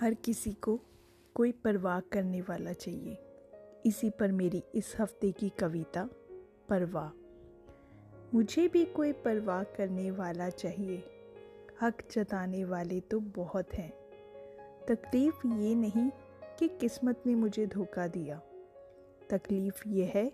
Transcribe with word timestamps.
हर 0.00 0.14
किसी 0.14 0.52
को 0.52 0.80
कोई 1.34 1.52
परवाह 1.52 2.00
करने 2.00 2.40
वाला 2.40 2.72
चाहिए। 2.72 3.18
इसी 3.86 4.10
पर 4.10 4.32
मेरी 4.32 4.62
इस 4.74 4.94
हफ़्ते 4.98 5.32
की 5.32 5.48
कविता, 5.48 6.08
परवाह। 6.68 7.10
मुझे 8.34 8.68
भी 8.68 8.84
कोई 8.84 9.12
परवाह 9.12 9.62
करने 9.62 10.10
वाला 10.10 10.48
चाहिए। 10.48 11.04
हक 11.80 11.94
जताने 12.12 12.64
वाले 12.64 13.00
तो 13.00 13.20
बहुत 13.20 13.74
हैं। 13.74 13.92
तकलीफ़ 14.88 15.46
ये 15.46 15.74
नहीं 15.74 16.10
कि 16.58 16.68
किस्मत 16.68 17.22
ने 17.26 17.34
मुझे 17.34 17.66
धोखा 17.66 18.06
दिया। 18.06 18.42
तकलीफ़ 19.30 19.88
ये 19.88 20.04
है 20.14 20.32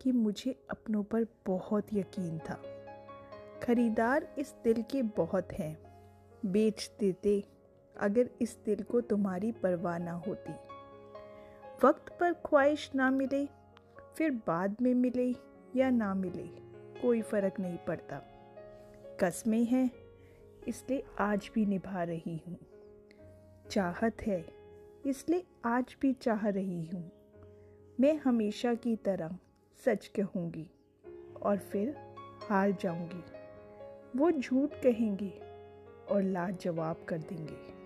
कि 0.00 0.12
मुझे 0.12 0.66
अपनों 0.70 1.02
पर 1.02 1.26
बहुत 1.46 1.86
यकीन 1.92 2.38
था। 2.38 2.62
खरीदार 3.62 4.34
इस 4.38 4.54
दिल 4.64 4.82
के 4.82 5.02
बहुत 5.02 5.52
हैं। 5.52 5.78
बेच 6.46 6.92
देते 7.00 7.44
अगर 8.00 8.30
इस 8.40 8.58
दिल 8.64 8.82
को 8.82 9.00
तुम्हारी 9.00 9.52
परवाह 9.52 9.98
ना 9.98 10.12
होती। 10.12 10.52
वक्त 11.84 12.16
पर 12.20 12.32
ख्वाहिश 12.32 12.90
ना 12.94 13.10
मिले, 13.10 13.46
फिर 14.16 14.30
बाद 14.30 14.76
में 14.82 14.94
मिले 14.94 15.34
या 15.76 15.90
ना 15.90 16.14
मिले, 16.14 16.46
कोई 17.02 17.22
फ़र्क 17.22 17.60
नहीं 17.60 17.78
पड़ता। 17.78 18.20
कस्में 19.20 19.64
हैं, 19.64 19.90
इसलिए 20.68 21.04
आज 21.18 21.50
भी 21.54 21.66
निभा 21.66 22.02
रही 22.02 22.42
हूँ। 22.48 22.58
चाहत 23.70 24.22
है, 24.22 24.46
इसलिए 25.06 25.44
आज 25.64 25.96
भी 26.00 26.12
चाह 26.12 26.48
रही 26.48 26.84
हूँ। 26.86 27.12
मैं 28.00 28.16
हमेशा 28.16 28.74
की 28.74 28.96
तरह 28.96 29.38
सच 29.84 30.06
कहूँगी 30.06 30.70
और 31.42 31.58
फिर 31.58 31.96
हार 32.48 32.70
जाऊँगी। 32.70 33.22
वो 34.18 34.30
झूठ 34.30 34.70
कहेंगे 34.72 35.32
और 36.10 36.22
लाजवाब 36.22 36.96
कर 37.08 37.18
देंगे। 37.18 37.77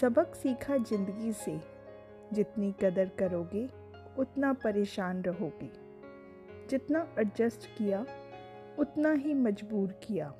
सबक 0.00 0.34
सीखा 0.34 0.76
ज़िंदगी 0.76 1.32
से। 1.32 1.60
जितनी 2.32 2.72
कदर 2.72 3.08
करोगे, 3.08 3.68
उतना 4.18 4.52
परेशान 4.52 5.22
रहोगे। 5.22 5.70
जितना 6.68 7.14
एडजस्ट 7.18 7.66
किया, 7.78 8.06
उतना 8.78 9.12
ही 9.12 9.34
मजबूर 9.34 9.92
किया। 9.92 10.34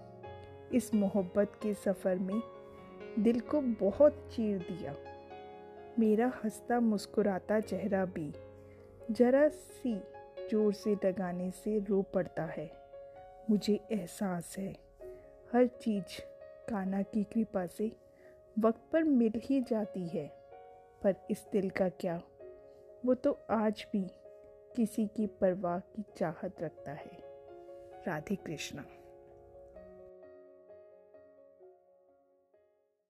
इस 0.75 0.95
मोहब्बत 0.95 1.53
के 1.63 1.75
सफ़र 1.75 2.19
में 2.19 2.43
दिल 3.19 3.41
को 3.41 3.61
बहुत 3.61 4.29
चीर 4.33 4.59
दिया। 4.59 4.95
मेरा 5.99 6.33
हंसता 6.45 6.81
मुस्कुराता 6.81 7.61
चेहरा 7.61 8.05
भी 8.05 8.33
जरा 9.11 9.49
सी 9.49 9.95
ज़ोर 10.51 10.73
से 10.73 10.95
लगाने 11.05 11.51
से 11.51 11.79
रो 11.79 12.03
पड़ता 12.03 12.45
है। 12.45 12.71
मुझे 13.51 13.81
एहसास 13.93 14.55
है, 14.59 14.77
हर 15.53 15.67
चीज़ 15.67 16.21
काना 16.71 17.03
की 17.03 17.25
कृपा 17.25 17.67
से 17.67 17.93
वक्त 18.59 18.81
पर 18.93 19.03
मिल 19.03 19.33
ही 19.37 19.61
जाती 19.61 20.07
है। 20.07 20.29
पर 21.03 21.27
इस 21.31 21.47
दिल 21.53 21.71
का 21.71 21.89
क्या? 21.89 22.23
वो 23.07 23.15
तो 23.15 23.39
आज 23.51 23.87
भी 23.93 24.11
किसी 24.77 25.07
की 25.07 25.27
परवाह 25.27 25.79
की 25.79 26.05
चाहत 26.17 26.63
रखता 26.63 26.93
है। 26.93 27.19
राधे 28.07 28.37
कृष्णा। 28.37 28.85